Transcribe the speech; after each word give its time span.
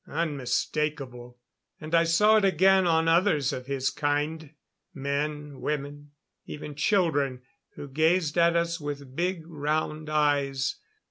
Unmistakable. 0.07 1.37
And 1.79 1.93
I 1.93 2.05
saw 2.05 2.37
it 2.37 2.43
again 2.43 2.87
on 2.87 3.07
others 3.07 3.53
of 3.53 3.67
his 3.67 3.91
kind 3.91 4.55
men, 4.95 5.59
women, 5.61 6.13
even 6.47 6.73
children 6.73 7.43
who 7.75 7.87
gazed 7.87 8.35
at 8.35 8.55
us 8.55 8.79
with 8.79 9.15
big, 9.15 9.43
round 9.45 10.09
eyes. 10.09 10.77